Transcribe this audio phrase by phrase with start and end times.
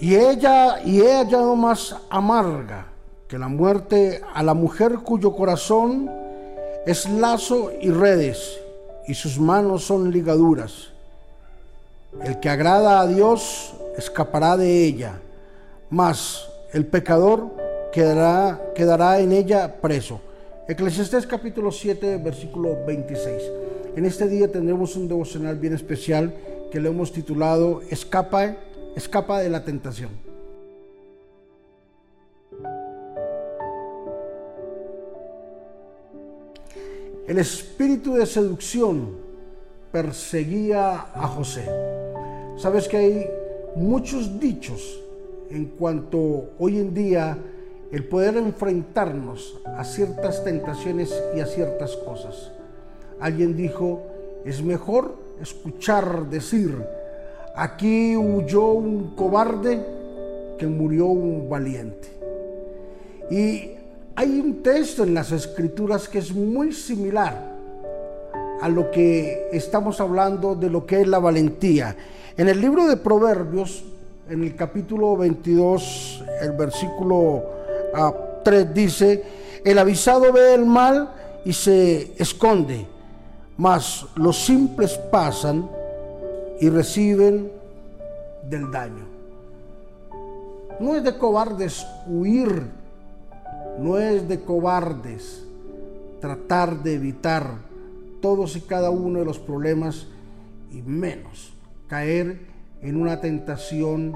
[0.00, 2.86] Y ella, y ella hallado más amarga
[3.28, 6.10] que la muerte a la mujer cuyo corazón
[6.86, 8.58] es lazo y redes,
[9.06, 10.88] y sus manos son ligaduras.
[12.24, 15.20] El que agrada a Dios escapará de ella,
[15.90, 17.50] mas el pecador
[17.92, 20.20] quedará, quedará en ella preso.
[20.66, 23.42] Eclesiastés capítulo 7, versículo 26.
[23.96, 26.34] En este día tendremos un devocional bien especial
[26.70, 28.56] que le hemos titulado Escapa,
[28.96, 30.10] escapa de la tentación.
[37.26, 39.16] El espíritu de seducción
[39.92, 41.64] perseguía a José.
[42.56, 43.30] Sabes que hay
[43.76, 45.00] muchos dichos
[45.48, 47.38] en cuanto hoy en día
[47.92, 52.50] el poder enfrentarnos a ciertas tentaciones y a ciertas cosas.
[53.20, 54.02] Alguien dijo,
[54.44, 56.84] es mejor escuchar decir,
[57.54, 59.84] aquí huyó un cobarde
[60.58, 62.08] que murió un valiente.
[63.30, 63.70] Y
[64.16, 67.50] hay un texto en las escrituras que es muy similar
[68.60, 71.96] a lo que estamos hablando de lo que es la valentía.
[72.36, 73.84] En el libro de Proverbios,
[74.28, 77.42] en el capítulo 22, el versículo
[78.44, 79.24] 3 ah, dice,
[79.64, 81.10] el avisado ve el mal
[81.44, 82.86] y se esconde,
[83.56, 85.79] mas los simples pasan
[86.60, 87.50] y reciben
[88.48, 89.06] del daño.
[90.78, 92.66] No es de cobardes huir,
[93.78, 95.44] no es de cobardes
[96.20, 97.54] tratar de evitar
[98.20, 100.06] todos y cada uno de los problemas
[100.70, 101.54] y menos
[101.88, 102.40] caer
[102.82, 104.14] en una tentación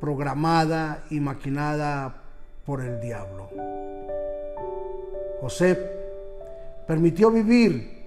[0.00, 2.22] programada y maquinada
[2.64, 3.50] por el diablo.
[5.40, 5.78] José
[6.86, 8.06] permitió vivir,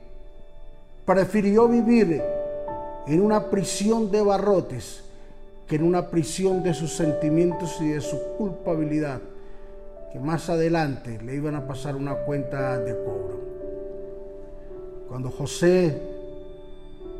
[1.05, 2.21] prefirió vivir
[3.07, 5.03] en una prisión de barrotes
[5.67, 9.21] que en una prisión de sus sentimientos y de su culpabilidad,
[10.11, 13.39] que más adelante le iban a pasar una cuenta de cobro.
[15.07, 16.01] Cuando José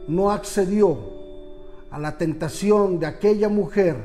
[0.08, 0.98] no accedió
[1.90, 3.96] a la tentación de aquella mujer,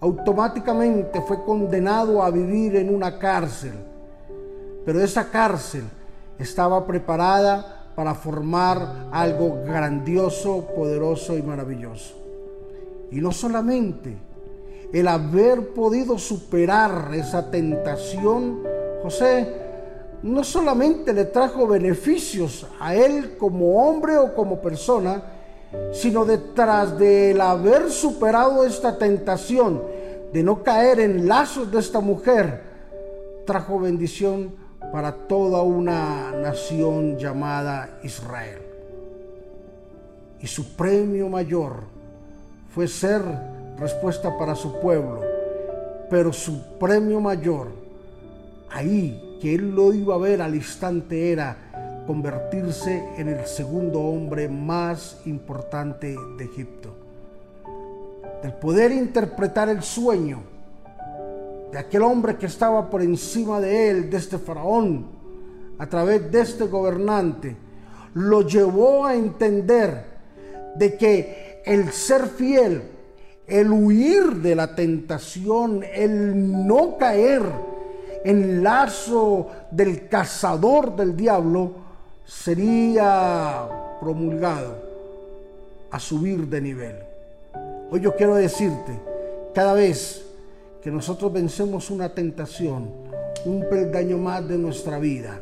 [0.00, 3.72] automáticamente fue condenado a vivir en una cárcel.
[4.84, 5.84] Pero esa cárcel
[6.38, 12.14] estaba preparada para formar algo grandioso, poderoso y maravilloso.
[13.10, 14.16] Y no solamente
[14.92, 18.62] el haber podido superar esa tentación,
[19.02, 19.60] José
[20.22, 25.22] no solamente le trajo beneficios a él como hombre o como persona,
[25.92, 29.82] sino detrás del haber superado esta tentación
[30.32, 32.62] de no caer en lazos de esta mujer,
[33.46, 34.54] trajo bendición
[34.92, 38.60] para toda una nación llamada Israel.
[40.40, 41.84] Y su premio mayor
[42.74, 43.22] fue ser
[43.78, 45.22] respuesta para su pueblo,
[46.08, 47.68] pero su premio mayor,
[48.70, 51.56] ahí que él lo iba a ver al instante era
[52.06, 56.90] convertirse en el segundo hombre más importante de Egipto.
[58.42, 60.42] Del poder interpretar el sueño,
[61.72, 65.06] de aquel hombre que estaba por encima de él, de este faraón,
[65.78, 67.56] a través de este gobernante,
[68.14, 70.04] lo llevó a entender
[70.74, 72.82] de que el ser fiel,
[73.46, 77.42] el huir de la tentación, el no caer
[78.24, 81.72] en lazo del cazador del diablo,
[82.24, 83.68] sería
[84.00, 84.76] promulgado
[85.90, 86.96] a subir de nivel.
[87.90, 88.92] Hoy yo quiero decirte,
[89.54, 90.29] cada vez
[90.82, 92.90] que nosotros vencemos una tentación,
[93.44, 95.40] un peldaño más de nuestra vida,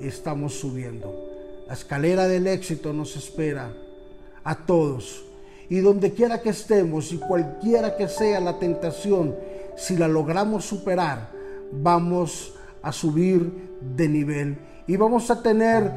[0.00, 1.28] estamos subiendo.
[1.66, 3.72] La escalera del éxito nos espera
[4.42, 5.24] a todos.
[5.68, 9.36] Y donde quiera que estemos y cualquiera que sea la tentación,
[9.76, 11.30] si la logramos superar,
[11.70, 14.58] vamos a subir de nivel
[14.88, 15.92] y vamos a tener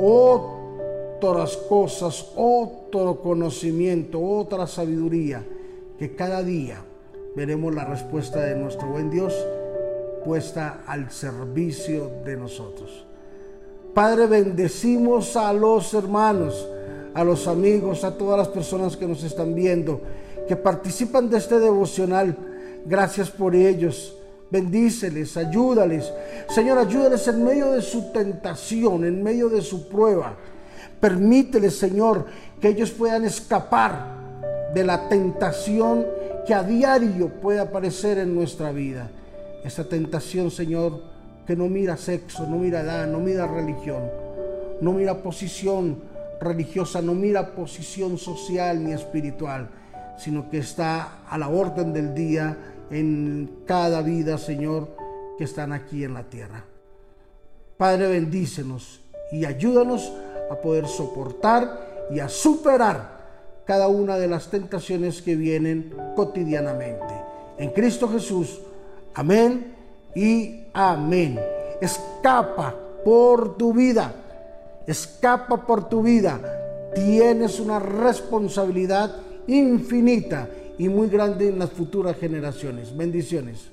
[0.00, 5.44] otras cosas, otro conocimiento, otra sabiduría
[5.98, 6.82] que cada día
[7.38, 9.32] veremos la respuesta de nuestro buen Dios
[10.24, 13.06] puesta al servicio de nosotros.
[13.94, 16.68] Padre, bendecimos a los hermanos,
[17.14, 20.00] a los amigos, a todas las personas que nos están viendo,
[20.48, 22.36] que participan de este devocional.
[22.84, 24.16] Gracias por ellos.
[24.50, 26.12] Bendíceles, ayúdales.
[26.48, 30.34] Señor, ayúdales en medio de su tentación, en medio de su prueba.
[30.98, 32.26] Permíteles, Señor,
[32.60, 34.18] que ellos puedan escapar
[34.74, 36.17] de la tentación
[36.48, 39.10] que a diario puede aparecer en nuestra vida.
[39.62, 41.02] Esta tentación, Señor,
[41.46, 44.10] que no mira sexo, no mira edad, no mira religión,
[44.80, 45.98] no mira posición
[46.40, 49.68] religiosa, no mira posición social ni espiritual,
[50.16, 52.56] sino que está a la orden del día
[52.90, 54.88] en cada vida, Señor,
[55.36, 56.64] que están aquí en la tierra.
[57.76, 60.10] Padre, bendícenos y ayúdanos
[60.50, 63.17] a poder soportar y a superar
[63.68, 67.14] cada una de las tentaciones que vienen cotidianamente.
[67.58, 68.60] En Cristo Jesús,
[69.12, 69.74] amén
[70.14, 71.38] y amén.
[71.78, 72.74] Escapa
[73.04, 74.14] por tu vida,
[74.86, 76.40] escapa por tu vida.
[76.94, 79.16] Tienes una responsabilidad
[79.46, 80.48] infinita
[80.78, 82.96] y muy grande en las futuras generaciones.
[82.96, 83.68] Bendiciones.